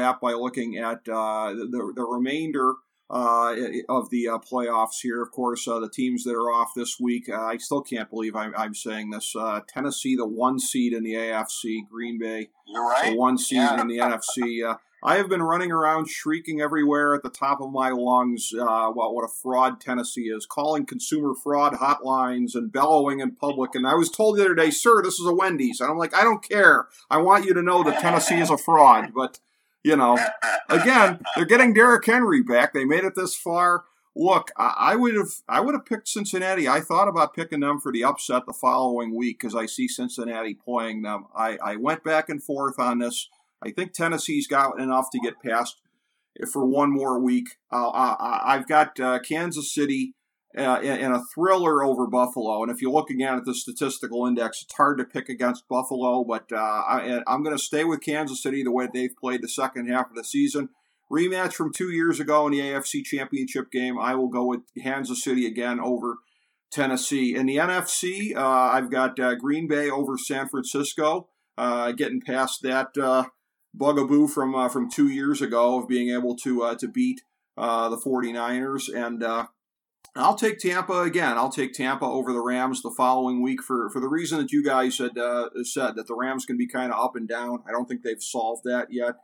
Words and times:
wrap 0.00 0.20
by 0.20 0.32
looking 0.32 0.76
at 0.76 1.08
uh, 1.08 1.52
the 1.52 1.92
the 1.94 2.02
remainder 2.04 2.74
uh, 3.10 3.54
of 3.88 4.10
the 4.10 4.28
uh, 4.28 4.38
playoffs 4.38 5.00
here. 5.02 5.22
Of 5.22 5.30
course, 5.32 5.66
uh, 5.66 5.80
the 5.80 5.90
teams 5.90 6.24
that 6.24 6.32
are 6.34 6.50
off 6.52 6.72
this 6.76 6.98
week. 7.00 7.28
Uh, 7.28 7.40
I 7.40 7.56
still 7.56 7.82
can't 7.82 8.08
believe 8.10 8.36
I'm, 8.36 8.52
I'm 8.56 8.74
saying 8.74 9.10
this. 9.10 9.34
Uh, 9.36 9.60
Tennessee, 9.68 10.16
the 10.16 10.26
one 10.26 10.58
seed 10.58 10.92
in 10.92 11.02
the 11.02 11.14
AFC. 11.14 11.80
Green 11.90 12.18
Bay, 12.18 12.50
You're 12.66 12.88
right. 12.88 13.10
the 13.12 13.16
one 13.18 13.36
seed 13.38 13.56
Yeah. 13.58 13.80
in 13.80 13.88
the 13.88 13.98
NFC. 13.98 14.64
Uh, 14.68 14.76
I 15.02 15.16
have 15.16 15.30
been 15.30 15.42
running 15.42 15.72
around 15.72 16.08
shrieking 16.10 16.60
everywhere 16.60 17.14
at 17.14 17.22
the 17.22 17.30
top 17.30 17.62
of 17.62 17.72
my 17.72 17.88
lungs 17.88 18.50
uh, 18.54 18.62
about 18.62 19.14
what 19.14 19.24
a 19.24 19.28
fraud 19.42 19.80
Tennessee 19.80 20.28
is, 20.28 20.44
calling 20.44 20.84
consumer 20.84 21.32
fraud 21.34 21.72
hotlines 21.76 22.54
and 22.54 22.70
bellowing 22.70 23.20
in 23.20 23.34
public. 23.34 23.74
And 23.74 23.86
I 23.86 23.94
was 23.94 24.10
told 24.10 24.36
the 24.36 24.44
other 24.44 24.54
day, 24.54 24.70
sir, 24.70 25.02
this 25.02 25.18
is 25.18 25.24
a 25.26 25.32
Wendy's. 25.34 25.80
And 25.80 25.90
I'm 25.90 25.96
like, 25.96 26.14
I 26.14 26.22
don't 26.22 26.46
care. 26.46 26.86
I 27.10 27.16
want 27.16 27.46
you 27.46 27.54
to 27.54 27.62
know 27.62 27.82
that 27.82 28.00
Tennessee 28.02 28.40
is 28.40 28.50
a 28.50 28.58
fraud. 28.58 29.12
But, 29.14 29.40
you 29.84 29.96
know, 29.96 30.18
again, 30.68 31.20
they're 31.36 31.44
getting 31.44 31.72
Derrick 31.72 32.04
Henry 32.04 32.42
back. 32.42 32.72
They 32.72 32.84
made 32.84 33.04
it 33.04 33.14
this 33.14 33.34
far. 33.34 33.84
Look, 34.16 34.50
I, 34.56 34.96
would 34.96 35.14
have 35.14 35.30
I 35.48 35.60
would 35.60 35.74
have 35.74 35.86
picked 35.86 36.08
Cincinnati. 36.08 36.68
I 36.68 36.80
thought 36.80 37.08
about 37.08 37.34
picking 37.34 37.60
them 37.60 37.80
for 37.80 37.92
the 37.92 38.04
upset 38.04 38.44
the 38.44 38.52
following 38.52 39.14
week 39.14 39.38
because 39.38 39.54
I 39.54 39.66
see 39.66 39.86
Cincinnati 39.86 40.54
playing 40.54 41.02
them. 41.02 41.26
I, 41.34 41.58
I 41.64 41.76
went 41.76 42.02
back 42.02 42.28
and 42.28 42.42
forth 42.42 42.78
on 42.78 42.98
this. 42.98 43.28
I 43.62 43.70
think 43.70 43.92
Tennessee's 43.92 44.46
got 44.46 44.80
enough 44.80 45.10
to 45.12 45.20
get 45.20 45.40
past 45.40 45.80
for 46.50 46.66
one 46.66 46.90
more 46.90 47.20
week. 47.20 47.56
Uh, 47.72 47.88
I, 47.90 48.54
I've 48.54 48.66
got 48.66 48.98
uh, 48.98 49.20
Kansas 49.20 49.72
City 49.72 50.14
uh, 50.56 50.80
in, 50.82 51.12
a 51.12 51.22
thriller 51.32 51.84
over 51.84 52.08
Buffalo, 52.08 52.62
and 52.62 52.72
if 52.72 52.82
you 52.82 52.90
look 52.90 53.08
again 53.08 53.36
at 53.36 53.44
the 53.44 53.54
statistical 53.54 54.26
index, 54.26 54.62
it's 54.62 54.74
hard 54.74 54.98
to 54.98 55.04
pick 55.04 55.28
against 55.28 55.68
Buffalo. 55.68 56.24
But 56.24 56.50
uh, 56.52 56.56
I, 56.56 57.22
I'm 57.26 57.44
going 57.44 57.56
to 57.56 57.62
stay 57.62 57.84
with 57.84 58.00
Kansas 58.00 58.42
City 58.42 58.64
the 58.64 58.72
way 58.72 58.88
they've 58.92 59.14
played 59.20 59.42
the 59.42 59.48
second 59.48 59.88
half 59.88 60.10
of 60.10 60.16
the 60.16 60.24
season 60.24 60.70
rematch 61.10 61.54
from 61.54 61.72
two 61.72 61.90
years 61.90 62.20
ago 62.20 62.46
in 62.46 62.52
the 62.52 62.60
AFC 62.60 63.04
Championship 63.04 63.70
game. 63.70 63.98
I 63.98 64.14
will 64.14 64.28
go 64.28 64.44
with 64.44 64.60
Kansas 64.80 65.22
City 65.22 65.46
again 65.46 65.80
over 65.80 66.18
Tennessee. 66.70 67.34
In 67.34 67.46
the 67.46 67.56
NFC, 67.56 68.36
uh, 68.36 68.46
I've 68.46 68.90
got 68.90 69.18
uh, 69.18 69.34
Green 69.34 69.66
Bay 69.66 69.90
over 69.90 70.16
San 70.16 70.48
Francisco, 70.48 71.28
uh, 71.58 71.92
getting 71.92 72.20
past 72.20 72.62
that 72.62 72.94
bugaboo 73.74 74.28
from 74.28 74.68
from 74.70 74.90
two 74.90 75.08
years 75.08 75.42
ago 75.42 75.78
of 75.78 75.88
being 75.88 76.10
able 76.10 76.36
to 76.36 76.76
to 76.76 76.88
beat 76.88 77.22
the 77.56 78.00
49ers. 78.04 78.88
And 78.92 79.22
I'll 80.16 80.34
take 80.34 80.58
Tampa 80.58 81.02
again. 81.02 81.38
I'll 81.38 81.52
take 81.52 81.72
Tampa 81.72 82.04
over 82.04 82.32
the 82.32 82.42
Rams 82.42 82.82
the 82.82 82.90
following 82.90 83.42
week 83.42 83.62
for, 83.62 83.88
for 83.90 84.00
the 84.00 84.08
reason 84.08 84.38
that 84.38 84.50
you 84.50 84.64
guys 84.64 84.98
had 84.98 85.16
uh, 85.16 85.50
said 85.62 85.94
that 85.96 86.08
the 86.08 86.16
Rams 86.16 86.44
can 86.44 86.56
be 86.56 86.66
kind 86.66 86.92
of 86.92 87.02
up 87.02 87.14
and 87.14 87.28
down. 87.28 87.62
I 87.68 87.70
don't 87.70 87.86
think 87.86 88.02
they've 88.02 88.22
solved 88.22 88.62
that 88.64 88.88
yet. 88.90 89.14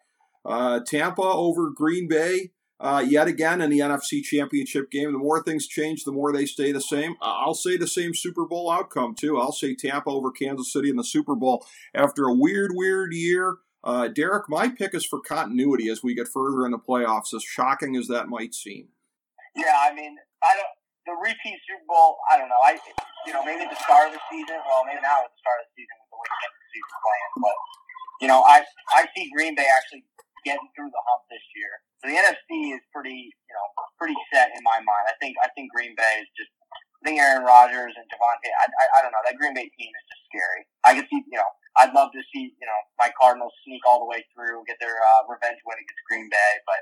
Uh, 0.44 0.80
Tampa 0.86 1.22
over 1.22 1.70
Green 1.70 2.08
Bay. 2.08 2.50
Uh, 2.78 3.02
yet 3.06 3.27
again 3.27 3.62
in 3.62 3.70
the 3.70 3.78
NFC 3.78 4.22
Championship 4.22 4.91
game. 4.91 5.10
The 5.12 5.18
more 5.18 5.42
things 5.42 5.66
change, 5.66 6.05
the 6.05 6.12
more 6.12 6.30
they 6.30 6.44
stay 6.44 6.72
the 6.72 6.80
same. 6.80 7.14
I'll 7.22 7.55
say 7.55 7.78
the 7.78 7.86
same 7.86 8.14
Super 8.14 8.44
Bowl 8.44 8.70
outcome, 8.70 9.14
too. 9.14 9.38
I'll 9.38 9.52
say 9.52 9.74
Tampa 9.74 10.11
over 10.11 10.30
Kansas 10.30 10.70
City 10.72 10.90
in 10.90 10.96
the 10.96 11.05
Super 11.05 11.34
Bowl 11.34 11.66
after 11.94 12.27
a 12.27 12.34
weird, 12.34 12.72
weird 12.74 13.14
year. 13.14 13.56
Uh, 13.83 14.08
Derek, 14.08 14.48
my 14.48 14.68
pick 14.68 14.94
is 14.94 15.06
for 15.06 15.20
continuity 15.20 15.88
as 15.88 16.02
we 16.02 16.14
get 16.14 16.28
further 16.28 16.66
in 16.66 16.72
the 16.72 16.78
playoffs, 16.78 17.33
as 17.34 17.42
shocking 17.42 17.96
as 17.96 18.08
that 18.08 18.28
might 18.28 18.52
seem. 18.52 18.88
Yeah, 19.55 19.78
I 19.90 19.94
mean, 19.94 20.16
I 20.47 20.55
don't. 20.55 20.75
The 21.06 21.14
repeat 21.22 21.55
Super 21.70 21.86
Bowl, 21.86 22.19
I 22.27 22.34
don't 22.34 22.50
know. 22.50 22.58
I, 22.58 22.75
you 23.27 23.30
know, 23.30 23.47
maybe 23.47 23.62
at 23.62 23.70
the 23.70 23.78
start 23.78 24.11
of 24.11 24.19
the 24.19 24.22
season. 24.27 24.58
Well, 24.66 24.83
maybe 24.83 24.98
now 25.02 25.22
at 25.22 25.30
the 25.30 25.39
start 25.39 25.62
of 25.62 25.70
the 25.70 25.75
season 25.78 25.94
with 26.02 26.11
the 26.11 26.19
way 26.19 26.30
Kansas 26.34 26.62
City's 26.66 26.91
playing, 26.98 27.33
but 27.47 27.56
you 28.20 28.28
know, 28.30 28.42
I 28.42 28.67
I 28.94 29.06
see 29.14 29.30
Green 29.30 29.55
Bay 29.55 29.67
actually 29.70 30.02
getting 30.42 30.67
through 30.74 30.91
the 30.91 31.02
hump 31.11 31.27
this 31.30 31.42
year. 31.58 31.83
So 32.02 32.11
the 32.11 32.17
NFC 32.19 32.74
is 32.74 32.83
pretty, 32.94 33.30
you 33.34 33.55
know, 33.55 33.67
pretty 33.98 34.19
set 34.30 34.55
in 34.55 34.62
my 34.62 34.78
mind. 34.83 35.05
I 35.11 35.14
think 35.22 35.39
I 35.42 35.50
think 35.55 35.70
Green 35.74 35.94
Bay 35.98 36.22
is 36.22 36.30
just. 36.39 36.50
I 37.05 37.14
think 37.14 37.20
Aaron 37.22 37.44
Rodgers 37.47 37.92
and 37.94 38.08
Davante. 38.11 38.51
I, 38.51 38.67
I, 38.67 38.84
I 38.98 38.98
don't 39.05 39.13
know. 39.14 39.23
That 39.23 39.39
Green 39.39 39.55
Bay 39.55 39.68
team 39.78 39.92
is 39.95 40.05
just 40.11 40.23
scary. 40.27 40.67
I 40.83 40.96
could 40.96 41.07
see, 41.07 41.23
you 41.28 41.39
know, 41.39 41.46
I'd 41.78 41.92
love 41.92 42.11
to 42.17 42.23
see, 42.33 42.51
you 42.57 42.67
know, 42.67 42.80
my 42.98 43.13
Cardinals 43.14 43.52
sneak 43.63 43.84
all 43.84 44.01
the 44.01 44.08
way 44.08 44.24
through, 44.33 44.64
get 44.67 44.80
their 44.80 44.96
uh, 44.96 45.23
revenge 45.28 45.61
win 45.68 45.77
against 45.77 46.02
Green 46.08 46.27
Bay. 46.33 46.52
But 46.67 46.80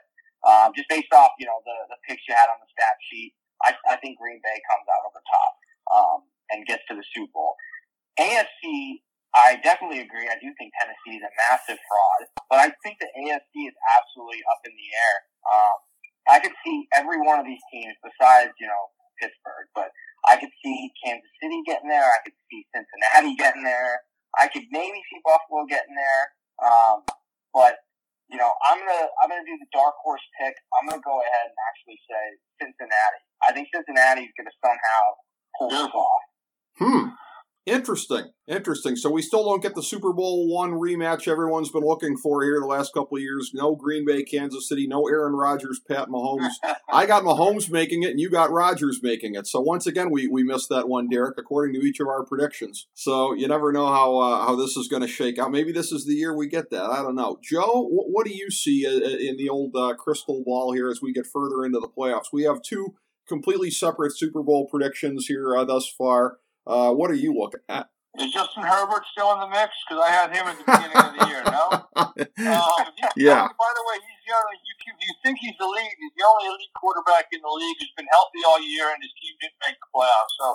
um, 0.48 0.72
just 0.72 0.88
based 0.88 1.12
off, 1.12 1.34
you 1.36 1.44
know, 1.44 1.58
the 1.66 1.76
the 1.92 1.98
picks 2.06 2.24
you 2.24 2.32
had 2.32 2.48
on 2.48 2.56
the 2.62 2.70
stat 2.72 2.96
sheet, 3.10 3.34
I, 3.64 3.74
I 3.90 3.96
think 3.98 4.20
Green 4.20 4.40
Bay 4.44 4.58
comes 4.68 4.86
out 4.86 5.02
over 5.08 5.20
top 5.24 5.52
um, 5.90 6.18
and 6.52 6.68
gets 6.68 6.84
to 6.88 6.94
the 6.94 7.04
Super 7.16 7.32
Bowl. 7.32 7.56
AFC, 8.20 9.02
I 9.34 9.58
definitely 9.64 10.04
agree. 10.04 10.30
I 10.30 10.38
do 10.38 10.52
think 10.54 10.70
Tennessee 10.78 11.18
is 11.18 11.24
a 11.26 11.32
massive 11.34 11.80
fraud, 11.80 12.20
but 12.46 12.62
I 12.62 12.70
think 12.84 13.02
the 13.02 13.10
AFC 13.10 13.66
is 13.66 13.76
absolutely 13.98 14.44
up 14.54 14.62
in 14.62 14.72
the 14.76 14.88
air. 14.94 15.16
Um, 15.48 15.76
I 16.30 16.38
could 16.40 16.54
see 16.64 16.86
every 16.94 17.20
one 17.20 17.40
of 17.40 17.46
these 17.46 17.60
teams 17.72 17.96
besides, 18.00 18.54
you 18.60 18.68
know, 18.68 18.84
Pittsburgh, 19.20 19.68
but 19.74 19.90
I 20.28 20.36
could 20.36 20.52
see 20.62 20.90
Kansas 21.04 21.28
City 21.42 21.60
getting 21.66 21.88
there. 21.88 22.04
I 22.04 22.20
could 22.24 22.36
see 22.48 22.64
Cincinnati 22.72 23.36
getting 23.36 23.64
there. 23.64 24.00
I 24.38 24.48
could 24.48 24.64
maybe 24.70 24.98
see 25.12 25.20
Buffalo 25.22 25.66
getting 25.68 25.94
there. 25.94 26.24
Um, 26.64 27.04
but 27.52 27.83
you 28.34 28.42
know, 28.42 28.50
I'm 28.66 28.82
gonna 28.82 29.06
I'm 29.22 29.30
gonna 29.30 29.46
do 29.46 29.54
the 29.62 29.70
dark 29.70 29.94
horse 30.02 30.26
pick. 30.42 30.58
I'm 30.74 30.90
gonna 30.90 30.98
go 31.06 31.22
ahead 31.22 31.46
and 31.46 31.58
actually 31.70 32.02
say 32.02 32.24
Cincinnati. 32.58 33.22
I 33.46 33.54
think 33.54 33.70
Cincinnati's 33.70 34.34
gonna 34.34 34.50
somehow 34.58 35.02
pull 35.54 35.70
this 35.70 35.94
off. 35.94 36.22
Hmm. 36.82 37.14
Interesting. 37.66 38.26
Interesting. 38.46 38.94
So 38.94 39.10
we 39.10 39.22
still 39.22 39.42
don't 39.42 39.62
get 39.62 39.74
the 39.74 39.82
Super 39.82 40.12
Bowl 40.12 40.54
one 40.54 40.72
rematch 40.72 41.26
everyone's 41.26 41.70
been 41.70 41.82
looking 41.82 42.14
for 42.18 42.42
here 42.42 42.60
the 42.60 42.66
last 42.66 42.92
couple 42.92 43.16
of 43.16 43.22
years. 43.22 43.52
No 43.54 43.74
Green 43.74 44.04
Bay, 44.04 44.22
Kansas 44.22 44.68
City, 44.68 44.86
no 44.86 45.08
Aaron 45.08 45.32
Rodgers, 45.32 45.80
Pat 45.88 46.08
Mahomes. 46.08 46.50
I 46.92 47.06
got 47.06 47.22
Mahomes 47.22 47.70
making 47.70 48.02
it, 48.02 48.10
and 48.10 48.20
you 48.20 48.28
got 48.28 48.50
Rodgers 48.50 49.00
making 49.02 49.34
it. 49.34 49.46
So 49.46 49.62
once 49.62 49.86
again, 49.86 50.10
we, 50.10 50.28
we 50.28 50.42
missed 50.42 50.68
that 50.68 50.88
one, 50.88 51.08
Derek, 51.08 51.38
according 51.38 51.80
to 51.80 51.86
each 51.86 52.00
of 52.00 52.06
our 52.06 52.26
predictions. 52.26 52.86
So 52.92 53.32
you 53.32 53.48
never 53.48 53.72
know 53.72 53.86
how 53.86 54.18
uh, 54.18 54.44
how 54.44 54.56
this 54.56 54.76
is 54.76 54.88
going 54.88 55.02
to 55.02 55.08
shake 55.08 55.38
out. 55.38 55.50
Maybe 55.50 55.72
this 55.72 55.90
is 55.90 56.04
the 56.04 56.14
year 56.14 56.36
we 56.36 56.48
get 56.48 56.68
that. 56.70 56.84
I 56.84 57.02
don't 57.02 57.16
know. 57.16 57.38
Joe, 57.42 57.88
what, 57.90 58.08
what 58.10 58.26
do 58.26 58.34
you 58.34 58.50
see 58.50 58.86
uh, 58.86 58.90
in 58.90 59.38
the 59.38 59.48
old 59.48 59.74
uh, 59.74 59.94
crystal 59.94 60.42
ball 60.44 60.72
here 60.72 60.90
as 60.90 61.00
we 61.00 61.14
get 61.14 61.26
further 61.26 61.64
into 61.64 61.80
the 61.80 61.88
playoffs? 61.88 62.26
We 62.30 62.42
have 62.42 62.60
two 62.60 62.94
completely 63.26 63.70
separate 63.70 64.16
Super 64.16 64.42
Bowl 64.42 64.66
predictions 64.66 65.26
here 65.26 65.56
uh, 65.56 65.64
thus 65.64 65.88
far. 65.88 66.38
Uh, 66.66 66.92
what 66.92 67.10
are 67.10 67.18
you 67.18 67.34
looking 67.34 67.60
at? 67.68 67.88
Is 68.14 68.30
Justin 68.30 68.62
Herbert 68.62 69.02
still 69.10 69.34
in 69.34 69.40
the 69.42 69.50
mix? 69.50 69.74
Because 69.82 69.98
I 70.06 70.10
had 70.14 70.30
him 70.30 70.46
at 70.46 70.54
the 70.54 70.64
beginning 70.64 70.96
of 71.02 71.10
the 71.18 71.22
year. 71.26 71.42
No. 71.50 71.64
Um, 72.54 72.86
Yeah. 73.18 73.42
By 73.46 73.70
the 73.74 73.84
way, 73.90 73.96
he's 73.98 74.22
the 74.26 74.32
only. 74.38 74.56
You, 74.62 74.74
you 75.02 75.14
think 75.26 75.38
he's 75.42 75.56
the 75.58 75.66
lead? 75.66 75.92
He's 75.98 76.14
the 76.14 76.22
only 76.26 76.46
elite 76.50 76.70
quarterback 76.78 77.26
in 77.34 77.40
the 77.42 77.50
league 77.50 77.76
who's 77.82 77.90
been 77.98 78.06
healthy 78.14 78.42
all 78.46 78.60
year, 78.62 78.90
and 78.94 78.98
his 79.02 79.10
team 79.18 79.34
didn't 79.42 79.58
make 79.66 79.74
the 79.82 79.88
playoffs. 79.90 80.34
So, 80.38 80.46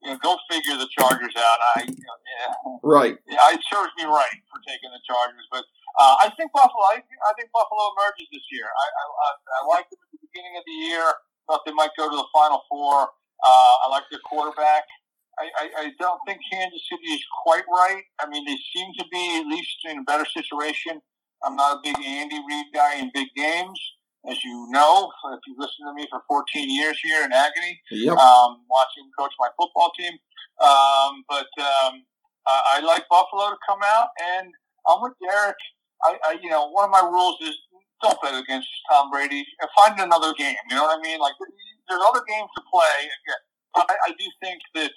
you 0.00 0.08
know, 0.12 0.18
go 0.24 0.36
figure 0.48 0.76
the 0.80 0.88
Chargers 0.88 1.36
out. 1.36 1.58
I, 1.76 1.84
you 1.84 1.92
know, 2.00 2.16
yeah, 2.32 2.52
Right. 2.84 3.16
yeah, 3.28 3.52
it 3.56 3.60
serves 3.68 3.92
me 4.00 4.04
right 4.08 4.38
for 4.48 4.60
taking 4.64 4.88
the 4.92 5.02
Chargers, 5.04 5.44
but 5.52 5.64
uh, 6.00 6.16
I 6.24 6.32
think 6.36 6.48
Buffalo. 6.56 6.80
I, 6.96 7.00
think- 7.04 7.22
I 7.28 7.32
think 7.36 7.52
Buffalo 7.52 7.92
emerges 7.96 8.28
this 8.32 8.46
year. 8.52 8.68
I, 8.68 8.86
I, 8.88 9.04
I, 9.04 9.28
I 9.36 9.60
liked 9.68 9.88
them 9.92 10.00
at 10.00 10.10
the 10.16 10.20
beginning 10.32 10.54
of 10.56 10.64
the 10.64 10.76
year. 10.88 11.04
Thought 11.48 11.64
they 11.68 11.76
might 11.76 11.92
go 11.98 12.08
to 12.08 12.16
the 12.16 12.28
Final 12.32 12.62
Four. 12.72 13.12
Uh, 13.42 13.74
I 13.84 13.86
like 13.92 14.06
their 14.08 14.22
quarterback. 14.24 14.86
I, 15.38 15.46
I, 15.58 15.70
I 15.84 15.92
don't 15.98 16.20
think 16.26 16.40
Kansas 16.50 16.82
City 16.90 17.12
is 17.14 17.24
quite 17.44 17.64
right. 17.68 18.02
I 18.20 18.28
mean, 18.28 18.44
they 18.44 18.56
seem 18.74 18.92
to 18.98 19.04
be 19.10 19.38
at 19.40 19.46
least 19.46 19.76
in 19.88 19.98
a 19.98 20.02
better 20.02 20.26
situation. 20.26 21.00
I'm 21.44 21.56
not 21.56 21.78
a 21.78 21.80
big 21.82 21.96
Andy 22.04 22.38
Reid 22.48 22.66
guy 22.74 22.96
in 22.96 23.10
big 23.14 23.28
games, 23.34 23.80
as 24.30 24.42
you 24.44 24.66
know, 24.70 25.10
if 25.32 25.40
you've 25.46 25.58
listened 25.58 25.88
to 25.88 25.94
me 25.94 26.06
for 26.10 26.22
14 26.28 26.70
years 26.70 26.98
here 27.02 27.24
in 27.24 27.32
agony 27.32 27.80
Yep. 27.90 28.16
um, 28.16 28.62
watching 28.70 29.04
him 29.04 29.10
coach 29.18 29.32
my 29.40 29.48
football 29.58 29.90
team. 29.98 30.12
Um, 30.62 31.24
but 31.28 31.48
um, 31.58 32.04
I, 32.46 32.78
I 32.78 32.80
like 32.86 33.04
Buffalo 33.10 33.50
to 33.50 33.56
come 33.68 33.80
out, 33.82 34.08
and 34.38 34.52
I'm 34.88 35.02
with 35.02 35.14
Derek. 35.22 35.56
I, 36.04 36.18
I, 36.24 36.38
you 36.42 36.50
know, 36.50 36.68
one 36.70 36.84
of 36.84 36.90
my 36.90 37.02
rules 37.08 37.38
is 37.42 37.56
don't 38.02 38.18
bet 38.22 38.34
against 38.34 38.68
Tom 38.90 39.10
Brady. 39.10 39.46
Find 39.78 39.98
another 39.98 40.34
game. 40.34 40.56
You 40.70 40.76
know 40.76 40.82
what 40.84 40.98
I 40.98 41.02
mean? 41.02 41.18
Like 41.20 41.34
there's 41.88 42.02
other 42.10 42.22
games 42.28 42.50
to 42.56 42.62
play. 42.70 43.10
But 43.74 43.86
I, 43.90 43.94
I 44.08 44.10
do 44.18 44.26
think 44.42 44.60
that 44.74 44.90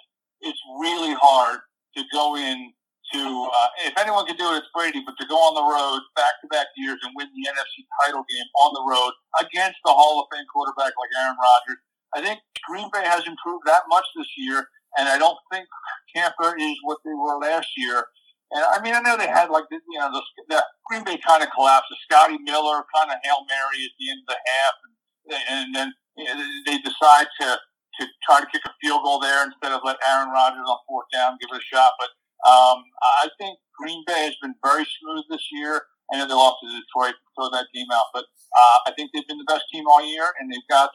really 0.79 1.13
hard 1.13 1.59
to 1.97 2.03
go 2.11 2.35
in 2.35 2.71
to 3.13 3.21
uh, 3.21 3.69
if 3.85 3.93
anyone 3.97 4.25
can 4.25 4.35
do 4.35 4.49
it, 4.53 4.57
it's 4.57 4.71
Brady. 4.73 5.03
But 5.05 5.15
to 5.19 5.27
go 5.27 5.37
on 5.37 5.53
the 5.53 5.65
road 5.65 6.01
back 6.15 6.41
to 6.41 6.47
back 6.49 6.67
years 6.75 6.97
and 7.03 7.13
win 7.15 7.29
the 7.29 7.45
NFC 7.45 7.85
title 8.01 8.25
game 8.25 8.49
on 8.65 8.73
the 8.73 8.83
road 8.83 9.13
against 9.41 9.77
the 9.85 9.93
Hall 9.93 10.19
of 10.21 10.25
Fame 10.33 10.45
quarterback 10.51 10.93
like 10.97 11.11
Aaron 11.21 11.37
Rodgers, 11.37 11.79
I 12.17 12.19
think 12.21 12.39
Green 12.65 12.89
Bay 12.91 13.05
has 13.05 13.27
improved 13.27 13.65
that 13.67 13.85
much 13.89 14.05
this 14.15 14.29
year, 14.37 14.65
and 14.97 15.07
I 15.07 15.17
don't 15.17 15.37
think 15.51 15.67
Tampa 16.15 16.55
is 16.57 16.77
what 16.83 16.99
they 17.05 17.13
were 17.13 17.37
last 17.37 17.69
year. 17.77 18.05
And 18.51 18.63
I 18.65 18.81
mean, 18.81 18.93
I 18.93 19.01
know 19.01 19.17
they 19.17 19.29
had 19.29 19.49
like 19.49 19.65
the, 19.69 19.77
you 19.77 19.99
know 19.99 20.09
the, 20.09 20.21
the 20.49 20.63
Green 20.89 21.03
Bay 21.03 21.17
kind 21.21 21.43
of 21.43 21.49
collapsed. 21.53 21.89
The 21.93 21.97
Scotty 22.09 22.37
Miller 22.41 22.81
kind 22.93 23.11
of 23.13 23.17
hail 23.21 23.45
mary 23.45 23.85
at 23.85 23.93
the 24.01 24.05
end 24.09 24.21
of 24.25 24.29
the 24.33 24.39
half, 24.49 24.75
and, 24.85 25.43
and 25.49 25.65
then 25.75 25.87
you 26.17 26.25
know, 26.25 26.35
they 26.65 26.77
decide 26.81 27.27
to 27.41 27.59
to 27.99 28.07
try 28.23 28.39
to 28.39 28.47
kick 28.47 28.61
a 28.65 28.73
field 28.81 29.03
goal 29.03 29.19
there 29.19 29.45
instead 29.45 29.71
of 29.71 29.81
let 29.83 29.97
Aaron 30.07 30.29
Rodgers 30.29 30.65
on 30.65 30.77
fourth 30.87 31.07
down 31.13 31.37
give 31.39 31.49
it 31.51 31.61
a 31.61 31.63
shot. 31.63 31.93
But 31.99 32.09
um, 32.49 32.83
I 33.23 33.29
think 33.39 33.57
Green 33.79 34.03
Bay 34.07 34.25
has 34.25 34.35
been 34.41 34.55
very 34.63 34.85
smooth 34.99 35.23
this 35.29 35.47
year. 35.51 35.81
I 36.13 36.17
know 36.17 36.27
they 36.27 36.33
lost 36.33 36.57
to 36.61 36.69
Detroit, 36.69 37.15
throw 37.35 37.49
that 37.49 37.67
game 37.73 37.87
out, 37.91 38.05
but 38.13 38.25
uh, 38.53 38.77
I 38.87 38.91
think 38.95 39.09
they've 39.13 39.27
been 39.27 39.39
the 39.39 39.49
best 39.49 39.65
team 39.71 39.85
all 39.87 40.05
year, 40.05 40.25
and 40.39 40.51
they've 40.51 40.69
got 40.69 40.91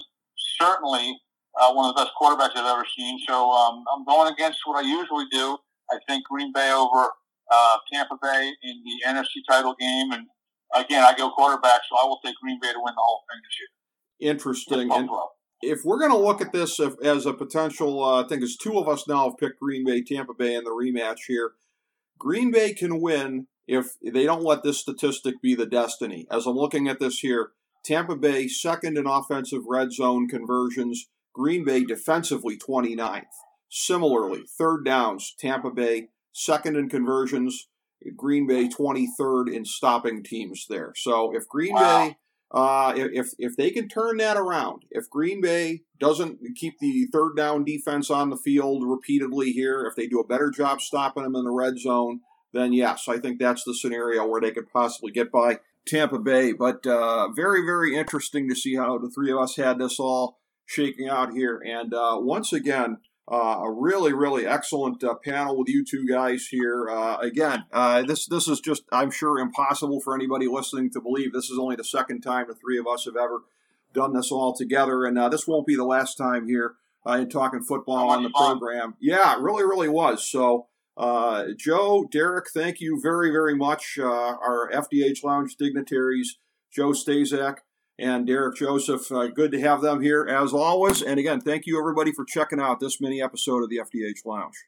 certainly 0.61 1.19
uh, 1.61 1.73
one 1.73 1.91
of 1.91 1.97
the 1.97 2.03
best 2.03 2.13
quarterbacks 2.15 2.57
I've 2.57 2.67
ever 2.67 2.87
seen. 2.97 3.19
So 3.27 3.51
um, 3.51 3.85
I'm 3.93 4.05
going 4.05 4.33
against 4.33 4.61
what 4.65 4.85
I 4.85 4.87
usually 4.87 5.27
do. 5.33 5.59
I 5.91 5.99
think 6.07 6.25
Green 6.31 6.53
Bay 6.53 6.71
over 6.71 7.11
uh, 7.51 7.77
Tampa 7.93 8.17
Bay 8.23 8.53
in 8.63 8.83
the 8.85 9.11
NFC 9.11 9.43
title 9.49 9.75
game, 9.81 10.13
and 10.13 10.27
again, 10.75 11.03
I 11.03 11.17
go 11.17 11.31
quarterback, 11.31 11.81
so 11.91 11.97
I 12.01 12.07
will 12.07 12.21
take 12.25 12.37
Green 12.41 12.61
Bay 12.63 12.73
to 12.73 12.79
win 12.79 12.95
the 12.95 13.03
whole 13.03 13.23
thing 13.29 13.41
this 13.43 13.59
year. 13.59 14.33
Interesting. 14.33 14.93
And 14.93 15.09
if 15.63 15.85
we're 15.85 15.99
going 15.99 16.11
to 16.11 16.17
look 16.17 16.41
at 16.41 16.53
this 16.53 16.81
as 17.03 17.27
a 17.27 17.33
potential, 17.33 18.03
uh, 18.03 18.25
I 18.25 18.29
think 18.29 18.43
it's 18.43 18.57
two 18.57 18.79
of 18.79 18.89
us 18.89 19.07
now 19.07 19.29
have 19.29 19.39
picked 19.39 19.61
Green 19.61 19.85
Bay, 19.85 20.03
Tampa 20.03 20.35
Bay 20.35 20.55
in 20.55 20.65
the 20.65 20.71
rematch 20.71 21.21
here. 21.27 21.53
Green 22.19 22.51
Bay 22.51 22.73
can 22.73 23.01
win 23.01 23.47
if 23.67 23.95
they 24.03 24.25
don't 24.25 24.43
let 24.43 24.63
this 24.63 24.79
statistic 24.79 25.41
be 25.41 25.55
the 25.55 25.67
destiny. 25.67 26.27
As 26.31 26.47
I'm 26.47 26.57
looking 26.57 26.89
at 26.89 26.99
this 26.99 27.21
here, 27.21 27.51
Tampa 27.85 28.17
Bay 28.17 28.49
second 28.49 28.99
in 28.99 29.07
offensive 29.07 29.63
red 29.67 29.93
zone 29.93 30.29
conversions, 30.29 31.09
Green 31.33 31.65
Bay 31.65 31.85
defensively 31.85 32.59
29th. 32.59 33.25
Similarly, 33.71 34.45
third 34.59 34.85
downs, 34.85 35.35
Tampa 35.39 35.71
Bay 35.71 36.09
second 36.33 36.77
in 36.77 36.89
conversions, 36.89 37.69
Green 38.17 38.47
Bay 38.47 38.69
23rd 38.69 39.55
in 39.55 39.65
stopping 39.65 40.23
teams 40.23 40.67
there. 40.69 40.93
So 40.97 41.35
if 41.35 41.49
Green 41.49 41.75
wow. 41.75 42.09
Bay 42.09 42.17
uh, 42.53 42.93
if 42.97 43.33
if 43.39 43.57
they 43.57 43.71
can 43.71 43.89
turn 43.89 44.17
that 44.17 44.37
around, 44.37 44.83
if 44.91 45.09
Green 45.09 45.41
Bay 45.41 45.83
doesn't 46.01 46.41
keep 46.57 46.79
the 46.81 47.07
third 47.13 47.37
down 47.37 47.65
defense 47.65 48.11
on 48.11 48.31
the 48.31 48.37
field 48.37 48.83
repeatedly 48.85 49.53
here, 49.53 49.87
if 49.87 49.95
they 49.95 50.09
do 50.09 50.19
a 50.19 50.27
better 50.27 50.51
job 50.51 50.81
stopping 50.81 51.23
them 51.23 51.37
in 51.37 51.45
the 51.45 51.53
red 51.53 51.79
zone, 51.79 52.21
then 52.53 52.73
yes, 52.73 53.07
I 53.09 53.19
think 53.19 53.39
that's 53.39 53.63
the 53.63 53.75
scenario 53.75 54.27
where 54.27 54.41
they 54.41 54.51
could 54.51 54.69
possibly 54.73 55.13
get 55.13 55.31
by 55.31 55.61
Tampa 55.87 56.19
Bay. 56.19 56.53
But 56.53 56.85
uh, 56.87 57.29
very 57.29 57.65
very 57.65 57.97
interesting 57.97 58.49
to 58.49 58.57
see 58.57 58.75
how 58.75 58.99
the 58.99 59.11
three 59.11 59.31
of 59.31 59.39
us 59.39 59.57
had 59.57 59.79
this 59.79 60.01
all 60.01 60.41
shaking 60.67 61.09
out 61.09 61.33
here. 61.33 61.63
And 61.65 61.95
uh, 61.95 62.17
once 62.19 62.53
again, 62.53 62.99
uh, 63.31 63.61
a 63.63 63.71
really, 63.71 64.13
really 64.13 64.45
excellent 64.45 65.05
uh, 65.05 65.15
panel 65.15 65.57
with 65.57 65.69
you 65.69 65.85
two 65.85 66.05
guys 66.05 66.49
here. 66.49 66.89
Uh, 66.91 67.17
again, 67.19 67.65
uh, 67.73 68.03
this 68.03 68.27
this 68.27 68.49
is 68.49 68.61
just, 68.61 68.83
I'm 68.91 69.11
sure, 69.13 69.39
impossible 69.39 70.01
for 70.01 70.15
anybody 70.15 70.49
listening 70.49 70.91
to 70.91 71.01
believe. 71.01 71.33
This 71.33 71.49
is 71.49 71.59
only 71.59 71.77
the 71.77 71.85
second 71.85 72.23
time 72.23 72.47
the 72.49 72.55
three 72.55 72.79
of 72.79 72.89
us 72.89 73.05
have 73.05 73.17
ever 73.17 73.43
done 73.95 74.15
this 74.15 74.33
all 74.33 74.53
together, 74.55 75.05
and 75.05 75.17
uh, 75.17 75.29
this 75.29 75.47
won't 75.47 75.67
be 75.67 75.77
the 75.77 75.85
last 75.85 76.17
time 76.17 76.49
here 76.49 76.75
uh, 77.07 77.13
in 77.13 77.29
talking 77.29 77.63
football 77.63 78.11
on 78.11 78.25
the 78.25 78.31
program. 78.31 78.95
Yeah, 79.01 79.37
it 79.37 79.41
really, 79.41 79.63
really 79.63 79.89
was. 79.89 80.29
So, 80.29 80.67
Joe, 81.57 82.09
Derek, 82.11 82.51
thank 82.53 82.81
you 82.81 83.01
very, 83.01 83.31
very 83.31 83.55
much. 83.55 83.97
our 83.97 84.69
FDH 84.73 85.23
Lounge 85.23 85.55
dignitaries, 85.57 86.39
Joe 86.73 86.91
Staszak, 86.91 87.59
and 88.01 88.27
Derek 88.27 88.57
Joseph. 88.57 89.13
Uh, 89.13 89.29
good 89.29 89.53
to 89.53 89.61
have 89.61 89.83
them 89.83 90.01
here 90.01 90.27
as 90.27 90.53
always. 90.53 91.03
And 91.03 91.21
again, 91.21 91.41
thank 91.41 91.67
you 91.67 91.79
everybody 91.79 92.13
for 92.13 92.25
checking 92.25 92.61
out 92.61 92.81
this 92.81 93.01
mini 93.01 93.23
episode 93.23 93.63
of 93.63 93.71
the 93.71 93.79
FDH 93.79 94.25
Lounge. 94.25 94.65